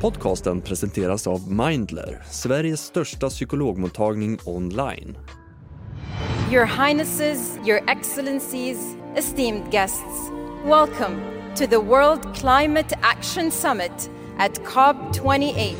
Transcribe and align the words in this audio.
Podcasten 0.00 0.60
presenteras 0.60 1.26
av 1.26 1.52
Mindler, 1.52 2.22
Sveriges 2.30 2.80
största 2.80 3.28
psykologmottagning 3.28 4.38
online. 4.44 5.18
Your 6.52 6.64
Highnesses, 6.66 7.58
Your 7.66 7.80
Excellencies, 7.90 8.78
esteemed 9.16 9.70
guests, 9.70 10.30
welcome 10.64 11.20
to 11.56 11.66
the 11.66 11.76
World 11.76 12.34
Climate 12.34 12.98
Action 13.00 13.50
Summit 13.50 14.10
at 14.38 14.60
COP28. 14.60 15.74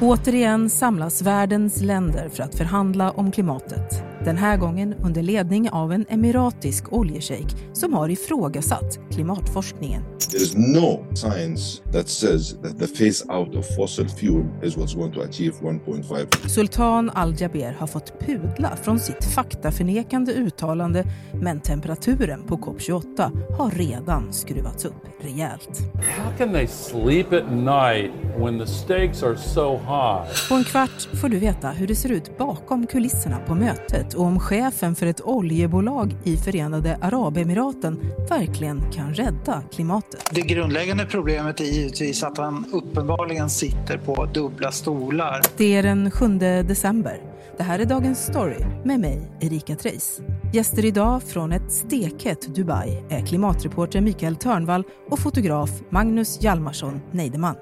Återigen 0.00 0.70
samlas 0.70 1.22
världens 1.22 1.80
länder 1.80 2.28
för 2.28 2.42
att 2.42 2.54
förhandla 2.54 3.10
om 3.10 3.32
klimatet. 3.32 4.03
Den 4.24 4.36
här 4.36 4.56
gången 4.56 4.94
under 5.02 5.22
ledning 5.22 5.70
av 5.70 5.92
en 5.92 6.06
emiratisk 6.08 6.92
oljeshejk 6.92 7.46
som 7.72 7.92
har 7.94 8.08
ifrågasatt 8.08 8.98
klimatforskningen. 9.10 10.02
There 10.30 10.42
is 10.42 10.56
no 10.56 11.04
science 11.14 11.82
that 11.92 12.08
says 12.08 12.56
that 12.62 12.78
the 12.78 12.86
phase 12.86 13.32
out 13.32 13.56
of 13.56 13.66
fossil 13.76 14.08
fuel 14.08 14.44
is 14.62 14.76
what's 14.76 14.96
going 14.96 15.12
to 15.12 15.20
achieve 15.20 15.54
1.5. 15.60 16.48
Sultan 16.48 17.10
Al-Jaber 17.10 17.76
har 17.78 17.86
fått 17.86 18.20
pudla 18.20 18.76
från 18.82 18.98
sitt 18.98 19.24
faktaförnekande 19.24 20.32
uttalande 20.32 21.04
men 21.32 21.60
temperaturen 21.60 22.42
på 22.46 22.56
COP28 22.56 23.30
har 23.56 23.70
redan 23.70 24.32
skruvats 24.32 24.84
upp 24.84 25.04
rejält. 25.20 25.80
How 25.94 26.38
can 26.38 26.52
they 26.52 26.66
sleep 26.66 27.32
at 27.32 27.52
night 27.52 28.10
when 28.38 28.58
the 28.58 28.66
stakes 28.66 29.22
are 29.22 29.36
so 29.36 29.76
high? 29.76 30.48
På 30.48 30.54
en 30.54 30.64
kvart 30.64 31.08
får 31.20 31.28
du 31.28 31.38
veta 31.38 31.70
hur 31.70 31.86
det 31.86 31.96
ser 31.96 32.12
ut 32.12 32.38
bakom 32.38 32.86
kulisserna 32.86 33.38
på 33.46 33.54
mötet 33.54 34.13
och 34.14 34.24
om 34.24 34.40
chefen 34.40 34.94
för 34.94 35.06
ett 35.06 35.20
oljebolag 35.20 36.16
i 36.24 36.36
Förenade 36.36 36.98
Arabemiraten 37.00 38.00
verkligen 38.28 38.92
kan 38.92 39.14
rädda 39.14 39.62
klimatet. 39.72 40.30
Det 40.30 40.40
grundläggande 40.40 41.06
problemet 41.06 41.60
är 41.60 41.64
givetvis 41.64 42.22
att 42.22 42.38
han 42.38 42.64
uppenbarligen 42.72 43.50
sitter 43.50 43.98
på 43.98 44.24
dubbla 44.24 44.72
stolar. 44.72 45.40
Det 45.56 45.76
är 45.76 45.82
den 45.82 46.10
7 46.10 46.28
december. 46.38 47.20
Det 47.56 47.62
här 47.62 47.78
är 47.78 47.84
Dagens 47.84 48.26
Story 48.26 48.64
med 48.84 49.00
mig, 49.00 49.30
Erika 49.40 49.76
Treijs. 49.76 50.20
Gäster 50.52 50.84
idag 50.84 51.22
från 51.22 51.52
ett 51.52 51.72
stekhett 51.72 52.54
Dubai 52.54 53.04
är 53.10 53.26
klimatreporter 53.26 54.00
Mikael 54.00 54.36
Törnvall 54.36 54.84
och 55.10 55.18
fotograf 55.18 55.70
Magnus 55.90 56.42
Hjalmarsson 56.42 57.00
Neideman. 57.12 57.56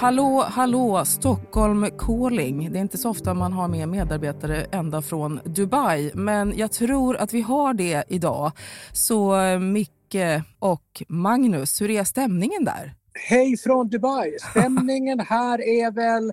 Hallå, 0.00 0.44
hallå, 0.48 1.04
Stockholm 1.04 1.86
calling. 1.98 2.72
Det 2.72 2.78
är 2.78 2.80
inte 2.80 2.98
så 2.98 3.10
ofta 3.10 3.34
man 3.34 3.52
har 3.52 3.68
med 3.68 3.88
medarbetare 3.88 4.66
ända 4.72 5.02
från 5.02 5.40
Dubai, 5.44 6.10
men 6.14 6.52
jag 6.56 6.72
tror 6.72 7.16
att 7.16 7.34
vi 7.34 7.40
har 7.40 7.74
det 7.74 8.04
idag. 8.08 8.52
Så 8.92 9.36
Micke 9.58 10.42
och 10.58 11.02
Magnus, 11.08 11.80
hur 11.80 11.90
är 11.90 12.04
stämningen 12.04 12.64
där? 12.64 12.94
Hej 13.28 13.56
från 13.56 13.88
Dubai! 13.88 14.36
Stämningen 14.50 15.20
här 15.20 15.60
är 15.60 15.90
väl 15.90 16.32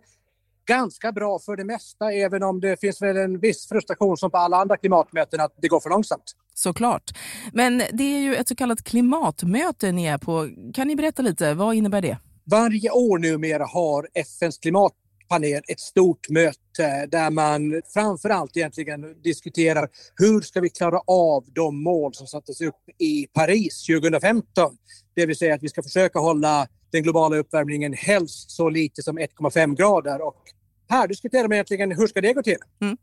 ganska 0.67 1.11
bra 1.11 1.39
för 1.39 1.55
det 1.55 1.63
mesta, 1.63 2.11
även 2.11 2.43
om 2.43 2.59
det 2.59 2.79
finns 2.79 3.01
väl 3.01 3.17
en 3.17 3.39
viss 3.39 3.67
frustration 3.67 4.17
som 4.17 4.31
på 4.31 4.37
alla 4.37 4.57
andra 4.57 4.77
klimatmöten 4.77 5.41
att 5.41 5.53
det 5.61 5.67
går 5.67 5.79
för 5.79 5.89
långsamt. 5.89 6.35
Såklart. 6.53 7.11
Men 7.53 7.77
det 7.77 8.03
är 8.03 8.19
ju 8.19 8.35
ett 8.35 8.47
så 8.47 8.55
kallat 8.55 8.83
klimatmöte 8.83 9.91
ni 9.91 10.05
är 10.05 10.17
på. 10.17 10.49
Kan 10.73 10.87
ni 10.87 10.95
berätta 10.95 11.21
lite, 11.21 11.53
vad 11.53 11.75
innebär 11.75 12.01
det? 12.01 12.17
Varje 12.51 12.91
år 12.91 13.17
numera 13.17 13.65
har 13.65 14.07
FNs 14.13 14.57
klimatpanel 14.57 15.63
ett 15.67 15.79
stort 15.79 16.29
möte 16.29 17.05
där 17.05 17.31
man 17.31 17.81
framför 17.93 18.29
allt 18.29 18.57
egentligen 18.57 19.21
diskuterar 19.21 19.89
hur 20.15 20.41
ska 20.41 20.61
vi 20.61 20.69
klara 20.69 20.99
av 21.07 21.45
de 21.47 21.83
mål 21.83 22.13
som 22.13 22.27
sattes 22.27 22.61
upp 22.61 22.89
i 22.99 23.27
Paris 23.33 23.85
2015. 23.85 24.77
Det 25.15 25.25
vill 25.25 25.37
säga 25.37 25.55
att 25.55 25.63
vi 25.63 25.69
ska 25.69 25.83
försöka 25.83 26.19
hålla 26.19 26.67
den 26.91 27.03
globala 27.03 27.37
uppvärmningen 27.37 27.93
helst 27.93 28.51
så 28.51 28.69
lite 28.69 29.03
som 29.03 29.19
1,5 29.19 29.75
grader. 29.75 30.21
Och 30.21 30.43
här 30.89 31.07
diskuterar 31.07 31.43
man 31.43 31.53
egentligen 31.53 31.91
hur 31.91 32.07
ska 32.07 32.21
det 32.21 32.33
gå 32.33 32.43
till. 32.43 32.57
Mm. 32.81 32.97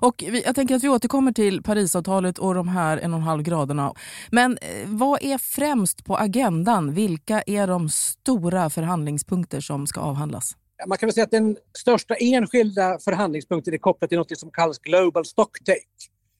Och 0.00 0.24
vi, 0.28 0.42
jag 0.42 0.54
tänker 0.54 0.74
att 0.74 0.84
vi 0.84 0.88
återkommer 0.88 1.32
till 1.32 1.62
Parisavtalet 1.62 2.38
och 2.38 2.54
de 2.54 2.68
här 2.68 2.98
1,5 2.98 3.42
graderna. 3.42 3.94
Men 4.30 4.58
eh, 4.58 4.68
vad 4.86 5.22
är 5.22 5.38
främst 5.38 6.04
på 6.04 6.16
agendan? 6.16 6.94
Vilka 6.94 7.42
är 7.46 7.66
de 7.66 7.88
stora 7.88 8.70
förhandlingspunkter 8.70 9.60
som 9.60 9.86
ska 9.86 10.00
avhandlas? 10.00 10.56
Man 10.86 10.98
kan 10.98 11.06
väl 11.06 11.14
säga 11.14 11.24
att 11.24 11.30
den 11.30 11.56
största 11.78 12.14
enskilda 12.14 12.98
förhandlingspunkten 12.98 13.74
är 13.74 13.78
kopplad 13.78 14.08
till 14.08 14.18
något 14.18 14.38
som 14.38 14.50
kallas 14.50 14.78
Global 14.78 15.24
Stocktake. 15.24 15.80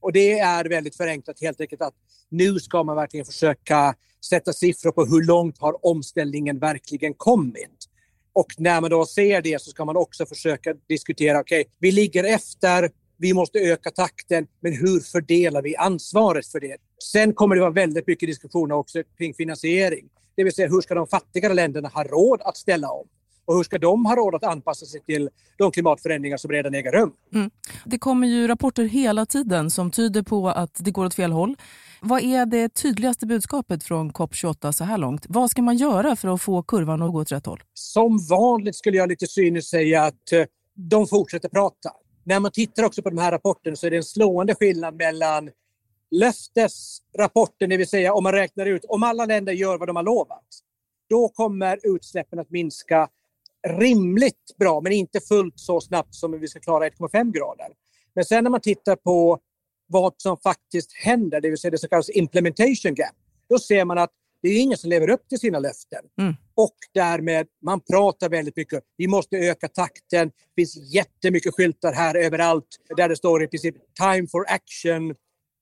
Och 0.00 0.12
det 0.12 0.38
är 0.38 0.64
väldigt 0.68 0.96
förenklat 0.96 1.40
helt 1.40 1.60
enkelt 1.60 1.82
att 1.82 1.94
nu 2.28 2.60
ska 2.60 2.84
man 2.84 2.96
verkligen 2.96 3.26
försöka 3.26 3.94
sätta 4.24 4.52
siffror 4.52 4.92
på 4.92 5.04
hur 5.04 5.26
långt 5.26 5.58
har 5.58 5.86
omställningen 5.86 6.58
verkligen 6.58 7.14
kommit. 7.14 7.88
Och 8.38 8.54
när 8.58 8.80
man 8.80 8.90
då 8.90 9.06
ser 9.06 9.42
det 9.42 9.62
så 9.62 9.70
ska 9.70 9.84
man 9.84 9.96
också 9.96 10.26
försöka 10.26 10.74
diskutera, 10.88 11.40
okej, 11.40 11.60
okay, 11.60 11.72
vi 11.78 11.92
ligger 11.92 12.24
efter, 12.24 12.90
vi 13.16 13.34
måste 13.34 13.58
öka 13.58 13.90
takten, 13.90 14.46
men 14.60 14.72
hur 14.72 15.00
fördelar 15.00 15.62
vi 15.62 15.76
ansvaret 15.76 16.46
för 16.46 16.60
det? 16.60 16.76
Sen 17.12 17.34
kommer 17.34 17.54
det 17.54 17.60
vara 17.60 17.70
väldigt 17.70 18.06
mycket 18.06 18.28
diskussioner 18.28 18.74
också 18.74 19.02
kring 19.18 19.34
finansiering. 19.34 20.08
Det 20.36 20.44
vill 20.44 20.54
säga 20.54 20.68
hur 20.68 20.80
ska 20.80 20.94
de 20.94 21.06
fattigare 21.06 21.54
länderna 21.54 21.88
ha 21.88 22.04
råd 22.04 22.40
att 22.42 22.56
ställa 22.56 22.90
om? 22.90 23.08
Och 23.48 23.56
hur 23.56 23.62
ska 23.62 23.78
de 23.78 24.06
ha 24.06 24.16
råd 24.16 24.34
att 24.34 24.44
anpassa 24.44 24.86
sig 24.86 25.00
till 25.00 25.28
de 25.58 25.70
klimatförändringar 25.70 26.36
som 26.36 26.50
redan 26.50 26.74
äger 26.74 26.92
rum? 26.92 27.12
Mm. 27.34 27.50
Det 27.84 27.98
kommer 27.98 28.26
ju 28.26 28.48
rapporter 28.48 28.84
hela 28.84 29.26
tiden 29.26 29.70
som 29.70 29.90
tyder 29.90 30.22
på 30.22 30.48
att 30.48 30.74
det 30.78 30.90
går 30.90 31.04
åt 31.06 31.14
fel 31.14 31.32
håll. 31.32 31.56
Vad 32.00 32.22
är 32.22 32.46
det 32.46 32.68
tydligaste 32.68 33.26
budskapet 33.26 33.84
från 33.84 34.12
COP28 34.12 34.72
så 34.72 34.84
här 34.84 34.98
långt? 34.98 35.26
Vad 35.28 35.50
ska 35.50 35.62
man 35.62 35.76
göra 35.76 36.16
för 36.16 36.34
att 36.34 36.42
få 36.42 36.62
kurvan 36.62 37.02
att 37.02 37.12
gå 37.12 37.20
åt 37.20 37.32
rätt 37.32 37.46
håll? 37.46 37.62
Som 37.74 38.18
vanligt 38.30 38.76
skulle 38.76 38.96
jag 38.96 39.08
lite 39.08 39.26
cyniskt 39.26 39.70
säga 39.70 40.02
att 40.02 40.32
eh, 40.32 40.44
de 40.74 41.06
fortsätter 41.06 41.48
prata. 41.48 41.90
När 42.24 42.40
man 42.40 42.50
tittar 42.50 42.82
också 42.84 43.02
på 43.02 43.10
de 43.10 43.18
här 43.18 43.32
rapporterna 43.32 43.76
så 43.76 43.86
är 43.86 43.90
det 43.90 43.96
en 43.96 44.04
slående 44.04 44.54
skillnad 44.54 44.96
mellan 44.96 45.50
löftesrapporten, 46.10 47.70
det 47.70 47.76
vill 47.76 47.88
säga 47.88 48.14
om 48.14 48.22
man 48.22 48.32
räknar 48.32 48.66
ut 48.66 48.84
om 48.88 49.02
alla 49.02 49.24
länder 49.24 49.52
gör 49.52 49.78
vad 49.78 49.88
de 49.88 49.96
har 49.96 50.02
lovat, 50.02 50.44
då 51.08 51.28
kommer 51.28 51.78
utsläppen 51.82 52.38
att 52.38 52.50
minska 52.50 53.08
rimligt 53.68 54.56
bra, 54.58 54.80
men 54.80 54.92
inte 54.92 55.20
fullt 55.20 55.60
så 55.60 55.80
snabbt 55.80 56.14
som 56.14 56.40
vi 56.40 56.48
ska 56.48 56.60
klara 56.60 56.88
1,5 56.88 57.32
grader. 57.32 57.68
Men 58.14 58.24
sen 58.24 58.44
när 58.44 58.50
man 58.50 58.60
tittar 58.60 58.96
på 58.96 59.38
vad 59.86 60.14
som 60.16 60.36
faktiskt 60.36 60.92
händer, 60.92 61.40
det 61.40 61.48
vill 61.48 61.58
säga 61.58 61.70
det 61.70 61.78
som 61.78 61.88
kallas 61.88 62.10
implementation 62.10 62.94
gap, 62.94 63.14
då 63.48 63.58
ser 63.58 63.84
man 63.84 63.98
att 63.98 64.10
det 64.42 64.48
är 64.48 64.60
ingen 64.60 64.78
som 64.78 64.90
lever 64.90 65.10
upp 65.10 65.28
till 65.28 65.38
sina 65.38 65.58
löften. 65.58 66.04
Mm. 66.20 66.34
Och 66.54 66.76
därmed, 66.94 67.46
man 67.62 67.80
pratar 67.80 68.28
väldigt 68.28 68.56
mycket. 68.56 68.84
Vi 68.96 69.08
måste 69.08 69.36
öka 69.36 69.68
takten. 69.68 70.28
Det 70.28 70.62
finns 70.62 70.94
jättemycket 70.94 71.54
skyltar 71.54 71.92
här 71.92 72.14
överallt 72.14 72.66
där 72.96 73.08
det 73.08 73.16
står 73.16 73.42
i 73.42 73.48
princip 73.48 73.74
time 74.00 74.28
for 74.28 74.44
action. 74.48 75.14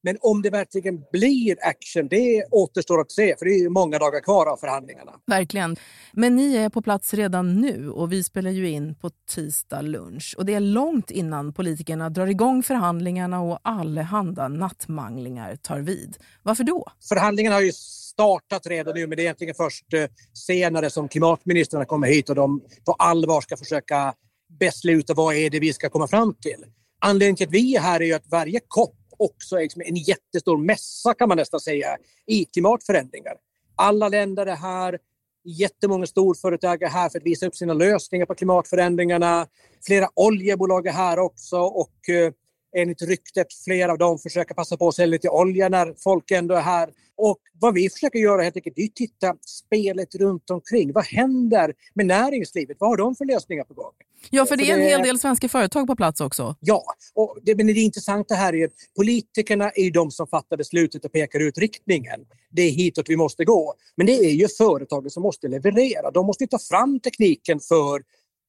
Men 0.06 0.16
om 0.20 0.42
det 0.42 0.50
verkligen 0.50 1.04
blir 1.12 1.56
action, 1.60 2.08
det 2.08 2.44
återstår 2.50 3.00
att 3.00 3.10
se 3.10 3.36
för 3.38 3.44
det 3.44 3.50
är 3.50 3.68
många 3.68 3.98
dagar 3.98 4.20
kvar 4.20 4.46
av 4.46 4.56
förhandlingarna. 4.56 5.12
Verkligen. 5.26 5.76
Men 6.12 6.36
ni 6.36 6.56
är 6.56 6.68
på 6.68 6.82
plats 6.82 7.14
redan 7.14 7.60
nu 7.60 7.90
och 7.90 8.12
vi 8.12 8.24
spelar 8.24 8.50
ju 8.50 8.68
in 8.68 8.94
på 8.94 9.10
tisdag 9.34 9.80
lunch. 9.80 10.34
Och 10.38 10.46
det 10.46 10.54
är 10.54 10.60
långt 10.60 11.10
innan 11.10 11.52
politikerna 11.52 12.10
drar 12.10 12.26
igång 12.26 12.62
förhandlingarna 12.62 13.40
och 13.40 13.58
allehanda 13.62 14.48
nattmanglingar 14.48 15.56
tar 15.56 15.78
vid. 15.78 16.16
Varför 16.42 16.64
då? 16.64 16.86
Förhandlingarna 17.08 17.56
har 17.56 17.62
ju 17.62 17.72
startat 17.72 18.66
redan 18.66 18.94
nu 18.94 19.06
men 19.06 19.16
det 19.16 19.22
är 19.22 19.24
egentligen 19.24 19.54
först 19.54 19.94
eh, 19.94 20.04
senare 20.32 20.90
som 20.90 21.08
klimatministrarna 21.08 21.84
kommer 21.84 22.08
hit 22.08 22.28
och 22.28 22.34
de 22.34 22.60
på 22.84 22.92
allvar 22.92 23.40
ska 23.40 23.56
försöka 23.56 24.14
besluta 24.60 25.14
vad 25.14 25.34
är 25.34 25.50
det 25.50 25.60
vi 25.60 25.72
ska 25.72 25.88
komma 25.88 26.08
fram 26.08 26.34
till. 26.34 26.64
Anledningen 27.00 27.36
till 27.36 27.46
att 27.46 27.54
vi 27.54 27.76
är 27.76 27.80
här 27.80 28.00
är 28.00 28.04
ju 28.04 28.14
att 28.14 28.26
varje 28.30 28.60
kopp 28.68 28.96
också 29.16 29.56
liksom 29.56 29.82
en 29.86 29.96
jättestor 29.96 30.58
mässa 30.58 31.14
kan 31.14 31.28
man 31.28 31.36
nästan 31.36 31.60
säga 31.60 31.96
i 32.26 32.44
klimatförändringar. 32.44 33.34
Alla 33.76 34.08
länder 34.08 34.46
är 34.46 34.56
här, 34.56 34.98
jättemånga 35.44 36.06
storföretag 36.06 36.82
är 36.82 36.88
här 36.88 37.08
för 37.08 37.18
att 37.18 37.26
visa 37.26 37.46
upp 37.46 37.56
sina 37.56 37.74
lösningar 37.74 38.26
på 38.26 38.34
klimatförändringarna. 38.34 39.46
Flera 39.86 40.08
oljebolag 40.14 40.86
är 40.86 40.92
här 40.92 41.18
också 41.18 41.56
och 41.56 42.08
eh, 42.08 42.32
enligt 42.76 43.02
ryktet 43.02 43.46
flera 43.64 43.92
av 43.92 43.98
dem 43.98 44.18
försöker 44.18 44.54
passa 44.54 44.76
på 44.76 44.88
att 44.88 44.94
sälja 44.94 45.12
lite 45.12 45.28
olja 45.28 45.68
när 45.68 45.94
folk 45.98 46.30
ändå 46.30 46.54
är 46.54 46.60
här. 46.60 46.90
Och 47.16 47.38
vad 47.60 47.74
vi 47.74 47.90
försöker 47.90 48.18
göra 48.18 48.42
helt 48.42 48.56
enkelt 48.56 48.78
är 48.78 48.84
att 48.84 48.94
titta 48.94 49.36
spelet 49.46 50.14
runt 50.14 50.50
omkring. 50.50 50.92
Vad 50.92 51.04
händer 51.04 51.74
med 51.94 52.06
näringslivet? 52.06 52.76
Vad 52.80 52.90
har 52.90 52.96
de 52.96 53.16
för 53.16 53.24
lösningar 53.24 53.64
på 53.64 53.74
gång? 53.74 53.92
Ja, 54.30 54.46
för 54.46 54.56
det 54.56 54.70
är 54.70 54.74
en 54.74 54.82
hel 54.82 55.02
del 55.02 55.18
svenska 55.18 55.48
företag 55.48 55.86
på 55.86 55.96
plats 55.96 56.20
också. 56.20 56.56
Ja, 56.60 56.84
och 57.14 57.38
det, 57.42 57.54
men 57.54 57.66
det 57.66 57.72
intressanta 57.72 58.34
här 58.34 58.54
är 58.54 58.64
att 58.64 58.72
politikerna 58.96 59.70
är 59.70 59.90
de 59.90 60.10
som 60.10 60.26
fattar 60.26 60.56
beslutet 60.56 61.04
och 61.04 61.12
pekar 61.12 61.40
ut 61.40 61.58
riktningen. 61.58 62.20
Det 62.50 62.62
är 62.62 62.70
hitåt 62.70 63.08
vi 63.08 63.16
måste 63.16 63.44
gå. 63.44 63.74
Men 63.96 64.06
det 64.06 64.12
är 64.12 64.30
ju 64.30 64.48
företagen 64.48 65.10
som 65.10 65.22
måste 65.22 65.48
leverera. 65.48 66.10
De 66.10 66.26
måste 66.26 66.46
ta 66.46 66.58
fram 66.58 67.00
tekniken 67.00 67.60
för 67.60 68.02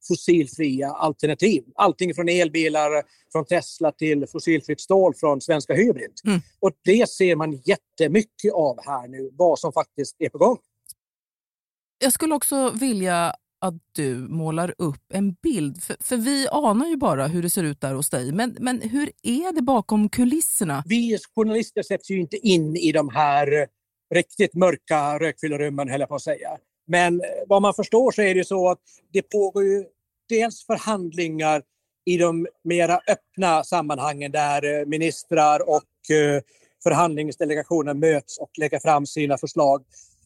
fossilfria 0.07 0.91
alternativ. 0.91 1.63
Allting 1.75 2.13
från 2.13 2.29
elbilar 2.29 3.03
från 3.31 3.45
Tesla 3.45 3.91
till 3.91 4.27
fossilfritt 4.27 4.81
stål 4.81 5.13
från 5.15 5.41
Svenska 5.41 5.73
Hybrid. 5.73 6.11
Mm. 6.25 6.41
Och 6.59 6.71
det 6.83 7.09
ser 7.09 7.35
man 7.35 7.61
jättemycket 7.65 8.53
av 8.53 8.79
här 8.85 9.07
nu, 9.07 9.29
vad 9.33 9.59
som 9.59 9.73
faktiskt 9.73 10.15
är 10.19 10.29
på 10.29 10.37
gång. 10.37 10.57
Jag 11.99 12.13
skulle 12.13 12.35
också 12.35 12.69
vilja 12.69 13.33
att 13.59 13.73
du 13.91 14.15
målar 14.15 14.73
upp 14.77 15.13
en 15.13 15.33
bild. 15.33 15.83
För, 15.83 15.97
för 15.99 16.17
vi 16.17 16.47
anar 16.51 16.87
ju 16.87 16.97
bara 16.97 17.27
hur 17.27 17.41
det 17.41 17.49
ser 17.49 17.63
ut 17.63 17.81
där 17.81 17.93
hos 17.93 18.09
dig. 18.09 18.31
Men, 18.31 18.57
men 18.59 18.81
hur 18.81 19.11
är 19.23 19.53
det 19.53 19.61
bakom 19.61 20.09
kulisserna? 20.09 20.83
Vi 20.85 21.17
journalister 21.35 21.83
sätts 21.83 22.09
ju 22.11 22.19
inte 22.19 22.37
in 22.37 22.75
i 22.75 22.91
de 22.91 23.09
här 23.09 23.61
eh, 23.61 23.67
riktigt 24.15 24.53
mörka 24.53 25.19
rökfyllerummen. 25.19 25.89
höll 25.89 25.99
jag 25.99 26.09
på 26.09 26.15
att 26.15 26.21
säga. 26.21 26.57
Men 26.87 27.21
eh, 27.21 27.27
vad 27.47 27.61
man 27.61 27.73
förstår 27.73 28.11
så 28.11 28.21
är 28.21 28.35
det 28.35 28.45
så 28.45 28.69
att 28.69 28.81
det 29.13 29.21
pågår 29.21 29.63
ju 29.63 29.85
dels 30.29 30.65
förhandlingar 30.65 31.61
i 32.05 32.17
de 32.17 32.47
mera 32.63 32.99
öppna 33.07 33.63
sammanhangen 33.63 34.31
där 34.31 34.79
eh, 34.79 34.85
ministrar 34.85 35.69
och 35.69 35.83
förhandlingsdelegationer 36.83 37.93
möts 37.93 38.37
och 38.37 38.49
lägger 38.57 38.79
fram 38.79 39.05
sina 39.05 39.37
förslag. 39.37 39.83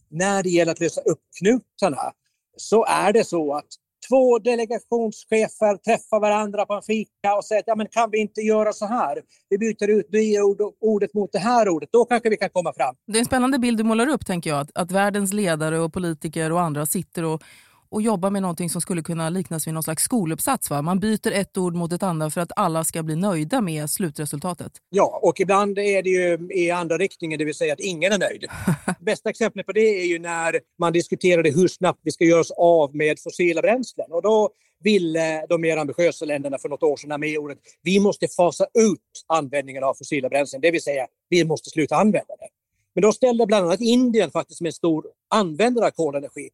När 0.10 0.44
det 0.44 0.50
gäller 0.50 0.72
att 0.72 0.80
lösa 0.80 1.02
upp 1.02 1.20
knutarna 1.40 2.14
så 2.58 2.86
är 2.86 3.14
det 3.14 3.24
så 3.24 3.54
att 3.54 3.68
två 4.10 4.40
delegationschefer 4.40 5.78
träffar 5.78 6.20
varandra 6.20 6.66
på 6.66 6.74
en 6.74 6.82
fika 6.82 7.36
och 7.38 7.46
säger 7.46 7.60
att 7.60 7.68
ja, 7.68 7.76
men 7.76 7.88
kan 7.88 8.12
vi 8.12 8.18
inte 8.18 8.42
göra 8.42 8.74
så 8.74 8.86
här? 8.86 9.22
Vi 9.50 9.58
byter 9.58 9.90
ut 9.90 10.08
det 10.10 10.42
ordet 10.82 11.14
mot 11.14 11.32
det 11.32 11.40
här 11.40 11.70
ordet, 11.70 11.90
då 11.92 12.06
kanske 12.06 12.30
vi 12.30 12.38
kan 12.38 12.50
komma 12.50 12.74
fram. 12.74 12.96
Det 13.08 13.18
är 13.18 13.20
en 13.20 13.26
spännande 13.26 13.60
bild 13.60 13.78
du 13.78 13.84
målar 13.84 14.08
upp, 14.08 14.26
tänker 14.26 14.50
jag. 14.50 14.60
Att, 14.60 14.72
att 14.76 14.92
världens 14.92 15.34
ledare 15.34 15.80
och 15.80 15.94
politiker 15.94 16.52
och 16.52 16.62
andra 16.62 16.86
sitter 16.86 17.24
och 17.24 17.44
och 17.92 18.02
jobba 18.02 18.30
med 18.30 18.42
någonting 18.42 18.70
som 18.70 18.82
skulle 18.82 19.02
kunna 19.02 19.30
liknas 19.30 19.68
vid 19.68 19.74
någon 19.74 19.84
slags 19.84 20.04
skoluppsats. 20.04 20.70
Va? 20.70 20.82
Man 20.82 21.00
byter 21.00 21.32
ett 21.32 21.58
ord 21.58 21.76
mot 21.76 21.94
ett 21.94 22.04
annat 22.04 22.34
för 22.34 22.42
att 22.42 22.52
alla 22.56 22.84
ska 22.84 23.04
bli 23.04 23.16
nöjda 23.16 23.62
med 23.62 23.90
slutresultatet. 23.90 24.72
Ja, 24.90 25.20
och 25.24 25.40
ibland 25.40 25.80
är 25.80 26.04
det 26.04 26.10
ju 26.10 26.50
i 26.54 26.72
andra 26.72 26.98
riktningen, 26.98 27.40
det 27.40 27.46
vill 27.46 27.56
säga 27.56 27.74
att 27.74 27.80
ingen 27.80 28.12
är 28.12 28.18
nöjd. 28.18 28.46
Bästa 29.00 29.30
exemplet 29.30 29.66
på 29.66 29.72
det 29.72 30.02
är 30.02 30.06
ju 30.06 30.20
när 30.20 30.60
man 30.80 30.94
diskuterade 30.94 31.52
hur 31.52 31.68
snabbt 31.68 32.00
vi 32.04 32.12
ska 32.12 32.26
göra 32.26 32.40
oss 32.40 32.52
av 32.58 32.96
med 32.96 33.20
fossila 33.20 33.62
bränslen. 33.62 34.12
Och 34.12 34.22
då 34.22 34.50
ville 34.84 35.46
de 35.50 35.62
mer 35.62 35.78
ambitiösa 35.78 36.26
länderna 36.26 36.58
för 36.58 36.70
något 36.70 36.84
år 36.84 36.98
sedan 36.98 37.20
med 37.20 37.38
ordet 37.38 37.58
vi 37.82 38.00
måste 38.00 38.28
fasa 38.28 38.66
ut 38.74 39.00
användningen 39.28 39.84
av 39.84 39.94
fossila 39.94 40.30
bränslen, 40.30 40.62
det 40.62 40.72
vill 40.72 40.84
säga 40.84 41.08
vi 41.30 41.44
måste 41.44 41.70
sluta 41.70 41.96
använda 41.96 42.36
det. 42.40 42.48
Men 42.96 43.02
då 43.02 43.12
ställde 43.12 43.46
bland 43.46 43.66
annat 43.66 43.82
Indien 43.82 44.32
faktiskt 44.32 44.58
som 44.58 44.66
en 44.66 44.74
stor 44.74 45.06
användare 45.30 45.86
av 45.86 45.92
kolenergi 45.92 46.50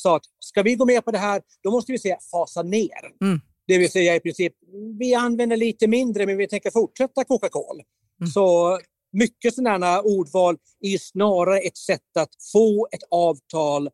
sa 0.00 0.16
att 0.16 0.22
ska 0.38 0.62
vi 0.62 0.74
gå 0.74 0.84
med 0.84 1.04
på 1.04 1.10
det 1.10 1.18
här, 1.18 1.42
då 1.62 1.70
måste 1.70 1.92
vi 1.92 1.98
säga 1.98 2.18
fasa 2.30 2.62
ner. 2.62 3.24
Mm. 3.24 3.40
Det 3.66 3.78
vill 3.78 3.90
säga 3.90 4.16
i 4.16 4.20
princip, 4.20 4.52
vi 4.98 5.14
använder 5.14 5.56
lite 5.56 5.86
mindre 5.86 6.26
men 6.26 6.36
vi 6.36 6.48
tänker 6.48 6.70
fortsätta 6.70 7.24
koka 7.24 7.48
kol. 7.48 7.82
Mm. 8.20 8.30
Så 8.30 8.78
mycket 9.12 9.54
sådana 9.54 10.00
ordval 10.00 10.56
är 10.80 10.98
snarare 10.98 11.58
ett 11.58 11.76
sätt 11.76 12.16
att 12.18 12.30
få 12.52 12.88
ett 12.92 13.02
avtal 13.10 13.88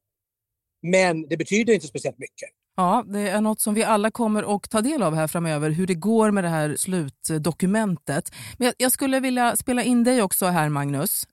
men 0.83 1.29
det 1.29 1.37
betyder 1.37 1.75
inte 1.75 1.87
speciellt 1.87 2.19
mycket. 2.19 2.49
Ja, 2.77 3.05
det 3.07 3.29
är 3.29 3.41
något 3.41 3.61
som 3.61 3.75
vi 3.75 3.85
alla 3.85 4.11
kommer 4.11 4.57
att 4.57 4.71
ta 4.71 4.81
del 4.81 5.03
av 5.03 5.15
här 5.15 5.27
framöver, 5.27 5.71
hur 5.71 5.87
det 5.87 5.95
går 5.95 6.31
med 6.31 6.45
det 6.45 6.49
här 6.49 6.77
slutdokumentet. 6.77 8.33
Men 8.59 8.73
jag 8.79 8.93
skulle 8.93 9.21
vilja 9.21 9.57
spela 9.57 9.83
in 9.83 10.05
dig 10.05 10.23
också 10.23 10.47
här, 10.47 10.69
Magnus. 10.69 11.27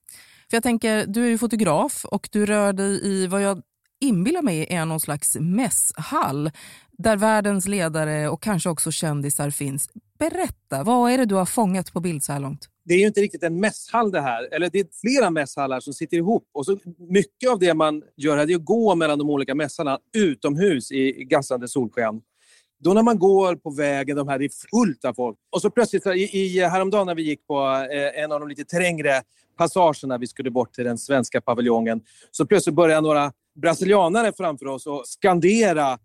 För 0.50 0.56
jag 0.56 0.64
tänker, 0.64 1.06
du 1.08 1.26
är 1.26 1.30
ju 1.30 1.38
fotograf 1.38 2.06
och 2.06 2.30
du 2.32 2.46
rör 2.46 2.74
dig 2.74 3.08
i 3.08 3.28
vad 3.28 3.42
jag 3.42 3.62
inbillar 4.04 4.42
mig 4.42 4.68
är 4.70 4.86
någon 4.86 5.00
slags 5.00 5.38
mässhall 5.40 6.52
där 6.98 7.18
världens 7.18 7.68
ledare 7.68 8.30
och 8.30 8.44
kanske 8.44 8.70
också 8.70 8.92
kändisar 8.92 9.50
finns. 9.50 9.90
Berätta, 10.20 10.84
vad 10.84 11.12
är 11.12 11.18
det 11.18 11.26
du 11.26 11.36
har 11.36 11.46
fångat 11.46 11.94
på 11.94 12.00
bild 12.00 12.24
så 12.24 12.34
här 12.34 12.40
långt? 12.40 12.70
Det 12.86 12.94
är 12.94 13.00
ju 13.00 13.08
inte 13.08 13.22
riktigt 13.22 13.44
en 13.44 13.60
mässhall 13.60 14.12
det 14.12 14.22
här, 14.22 14.54
eller 14.54 14.70
det 14.70 14.80
är 14.80 14.88
flera 15.02 15.30
mässhallar 15.30 15.80
som 15.80 15.94
sitter 15.94 16.18
ihop. 16.18 16.50
Och 16.54 16.66
så 16.66 16.78
mycket 17.10 17.50
av 17.50 17.60
det 17.60 17.74
man 17.74 18.04
gör 18.18 18.38
här 18.38 18.52
är 18.52 18.56
att 18.56 18.66
gå 18.66 18.96
mellan 18.96 19.20
de 19.20 19.30
olika 19.30 19.56
mässarna 19.56 20.00
utomhus 20.14 20.92
i 20.92 21.12
gassande 21.30 21.68
solsken. 21.68 22.22
Då 22.80 22.94
när 22.94 23.04
man 23.04 23.20
går 23.20 23.56
på 23.56 23.70
vägen, 23.70 24.18
de 24.18 24.28
här, 24.28 24.40
det 24.40 24.46
är 24.46 24.70
fullt 24.72 25.06
av 25.06 25.14
folk. 25.14 25.38
Och 25.52 25.62
så 25.62 25.70
plötsligt, 25.70 26.08
i, 26.08 26.38
i, 26.40 26.60
häromdagen 26.60 27.08
när 27.08 27.16
vi 27.16 27.24
gick 27.24 27.48
på 27.48 27.88
eh, 27.92 28.24
en 28.24 28.32
av 28.32 28.40
de 28.40 28.50
lite 28.50 28.66
trängre 28.66 29.22
passagerna, 29.58 30.18
vi 30.18 30.28
skulle 30.28 30.52
bort 30.52 30.74
till 30.74 30.84
den 30.84 30.98
svenska 30.98 31.42
paviljongen, 31.42 32.02
så 32.32 32.46
plötsligt 32.46 32.76
börjar 32.76 33.02
några 33.02 33.32
brasilianare 33.62 34.32
framför 34.38 34.66
oss 34.66 34.88
och 34.88 35.02
skandera 35.06 36.00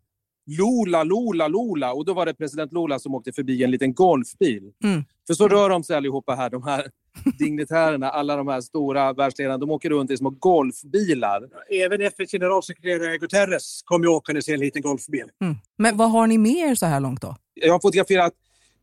Lula, 0.49 1.05
Lula, 1.05 1.49
Lula. 1.49 1.93
Och 1.93 2.05
då 2.05 2.15
var 2.15 2.27
det 2.27 2.35
president 2.35 2.73
Lula 2.73 2.99
som 2.99 3.15
åkte 3.15 3.33
förbi 3.33 3.65
en 3.65 3.71
liten 3.71 3.95
golfbil. 3.95 4.73
Mm. 4.85 5.05
För 5.27 5.35
så 5.35 5.49
rör 5.49 5.71
de 5.71 5.85
sig 5.85 5.97
allihopa 5.97 6.35
här, 6.35 6.51
de 6.51 6.63
här 6.63 6.87
dignitärerna, 7.39 8.11
alla 8.11 8.37
de 8.37 8.49
här 8.49 8.61
stora 8.61 9.13
världsledarna. 9.13 9.59
De 9.59 9.71
åker 9.71 9.91
runt 9.91 10.11
i 10.11 10.17
små 10.17 10.31
golfbilar. 10.31 11.43
Även 11.71 12.01
FNs 12.01 12.31
generalsekreterare 12.31 13.19
Guterres 13.19 13.81
kom 13.85 14.03
ju 14.03 14.09
åkandes 14.09 14.49
i 14.49 14.53
en 14.53 14.61
liten 14.61 14.83
golfbil. 14.83 15.25
Mm. 15.43 15.57
Men 15.79 15.97
vad 15.97 16.11
har 16.11 16.27
ni 16.27 16.39
med 16.39 16.71
er 16.71 16.75
så 16.75 16.87
här 16.87 17.01
långt 17.01 17.23
då? 17.23 17.37
Jag 17.55 17.73
har 17.73 17.81
fotograferat 17.81 18.33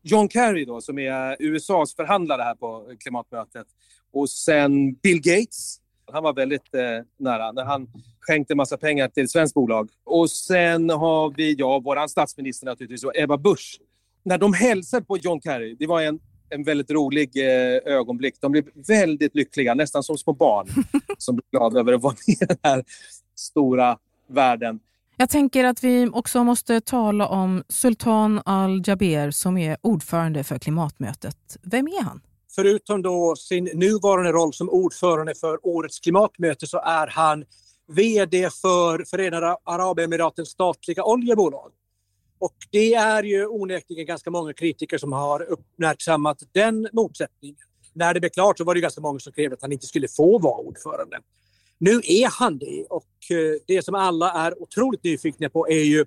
John 0.02 0.28
Kerry 0.28 0.64
då, 0.64 0.80
som 0.80 0.98
är 0.98 1.36
USAs 1.38 1.96
förhandlare 1.96 2.42
här 2.42 2.54
på 2.54 2.96
klimatmötet. 3.00 3.66
Och 4.12 4.30
sen 4.30 4.94
Bill 4.94 5.20
Gates. 5.20 5.80
Han 6.12 6.22
var 6.22 6.32
väldigt 6.32 6.74
eh, 6.74 6.80
nära 7.18 7.52
när 7.52 7.64
han 7.64 7.88
skänkte 8.20 8.54
massa 8.54 8.76
pengar 8.76 9.08
till 9.08 9.24
ett 9.24 9.30
svenskt 9.30 9.54
bolag. 9.54 9.90
Och 10.04 10.30
sen 10.30 10.90
har 10.90 11.34
vi, 11.36 11.54
ja, 11.58 11.80
vår 11.84 12.06
statsminister 12.06 12.66
naturligtvis 12.66 13.04
och 13.04 13.16
Ebba 13.16 13.36
Busch. 13.36 13.80
När 14.22 14.38
de 14.38 14.52
hälsade 14.52 15.04
på 15.04 15.18
John 15.18 15.40
Kerry, 15.40 15.76
det 15.78 15.86
var 15.86 16.02
en, 16.02 16.18
en 16.48 16.64
väldigt 16.64 16.90
rolig 16.90 17.30
eh, 17.36 17.94
ögonblick. 17.94 18.34
De 18.40 18.52
blev 18.52 18.64
väldigt 18.88 19.34
lyckliga, 19.34 19.74
nästan 19.74 20.02
som 20.02 20.18
små 20.18 20.32
barn 20.32 20.68
som 21.18 21.34
blev 21.36 21.44
glada 21.50 21.80
över 21.80 21.92
att 21.92 22.02
vara 22.02 22.14
med 22.26 22.36
i 22.36 22.44
den 22.44 22.56
här 22.62 22.84
stora 23.34 23.98
världen. 24.26 24.80
Jag 25.16 25.30
tänker 25.30 25.64
att 25.64 25.84
vi 25.84 26.10
också 26.12 26.44
måste 26.44 26.80
tala 26.80 27.28
om 27.28 27.62
Sultan 27.68 28.40
Al-Jaber 28.44 29.30
som 29.30 29.58
är 29.58 29.76
ordförande 29.80 30.44
för 30.44 30.58
klimatmötet. 30.58 31.56
Vem 31.62 31.86
är 31.86 32.02
han? 32.02 32.20
Förutom 32.56 33.02
då 33.02 33.36
sin 33.36 33.64
nuvarande 33.64 34.32
roll 34.32 34.54
som 34.54 34.70
ordförande 34.70 35.34
för 35.34 35.66
årets 35.66 36.00
klimatmöte 36.00 36.66
så 36.66 36.78
är 36.78 37.06
han 37.06 37.44
VD 37.88 38.50
för 38.50 39.04
Förenade 39.04 39.56
Arabemiratens 39.64 40.48
statliga 40.48 41.04
oljebolag. 41.04 41.72
Och 42.38 42.56
det 42.70 42.94
är 42.94 43.22
ju 43.22 43.46
onekligen 43.46 44.06
ganska 44.06 44.30
många 44.30 44.52
kritiker 44.52 44.98
som 44.98 45.12
har 45.12 45.42
uppmärksammat 45.42 46.42
den 46.52 46.88
motsättningen. 46.92 47.56
När 47.92 48.14
det 48.14 48.20
blev 48.20 48.30
klart 48.30 48.58
så 48.58 48.64
var 48.64 48.74
det 48.74 48.80
ganska 48.80 49.00
många 49.00 49.18
som 49.18 49.32
krävde 49.32 49.54
att 49.54 49.62
han 49.62 49.72
inte 49.72 49.86
skulle 49.86 50.08
få 50.08 50.38
vara 50.38 50.58
ordförande. 50.58 51.18
Nu 51.78 52.00
är 52.04 52.28
han 52.38 52.58
det 52.58 52.86
och 52.90 53.30
eh, 53.30 53.60
det 53.66 53.84
som 53.84 53.94
alla 53.94 54.32
är 54.32 54.62
otroligt 54.62 55.04
nyfikna 55.04 55.48
på 55.48 55.68
är 55.68 55.84
ju 55.84 56.04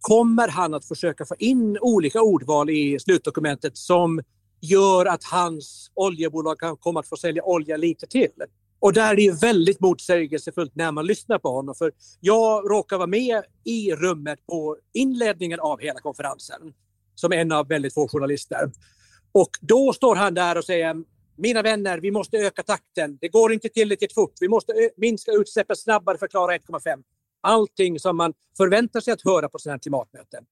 kommer 0.00 0.48
han 0.48 0.74
att 0.74 0.84
försöka 0.84 1.24
få 1.24 1.34
in 1.38 1.78
olika 1.80 2.22
ordval 2.22 2.70
i 2.70 2.98
slutdokumentet 3.00 3.76
som 3.76 4.20
gör 4.60 5.06
att 5.06 5.24
hans 5.24 5.90
oljebolag 5.94 6.58
kan 6.58 6.76
komma 6.76 7.00
att 7.00 7.08
få 7.08 7.16
sälja 7.16 7.42
olja 7.42 7.76
lite 7.76 8.06
till. 8.06 8.30
Och 8.80 8.92
där 8.92 9.12
är 9.12 9.16
det 9.16 9.22
ju 9.22 9.32
väldigt 9.32 9.80
motsägelsefullt 9.80 10.74
när 10.74 10.92
man 10.92 11.06
lyssnar 11.06 11.38
på 11.38 11.48
honom. 11.48 11.74
För 11.74 11.92
jag 12.20 12.70
råkar 12.70 12.96
vara 12.96 13.06
med 13.06 13.42
i 13.64 13.94
rummet 13.94 14.46
på 14.46 14.76
inledningen 14.92 15.60
av 15.60 15.80
hela 15.80 16.00
konferensen 16.00 16.60
som 17.14 17.32
en 17.32 17.52
av 17.52 17.68
väldigt 17.68 17.94
få 17.94 18.08
journalister. 18.08 18.70
Och 19.32 19.50
då 19.60 19.92
står 19.92 20.16
han 20.16 20.34
där 20.34 20.58
och 20.58 20.64
säger 20.64 20.96
mina 21.36 21.62
vänner, 21.62 21.98
vi 21.98 22.10
måste 22.10 22.36
öka 22.36 22.62
takten. 22.62 23.18
Det 23.20 23.28
går 23.28 23.52
inte 23.52 23.68
tillräckligt 23.68 24.14
fort. 24.14 24.32
Vi 24.40 24.48
måste 24.48 24.72
minska 24.96 25.32
utsläppen 25.32 25.76
snabbare 25.76 26.18
för 26.18 26.26
att 26.26 26.30
klara 26.30 26.56
1,5. 26.56 27.02
Allting 27.40 27.98
som 28.00 28.16
man 28.16 28.32
förväntar 28.56 29.00
sig 29.00 29.12
att 29.12 29.22
höra 29.22 29.48
på 29.48 29.58
sådana 29.58 29.74
här 29.74 29.78
klimatmöten. 29.78 30.44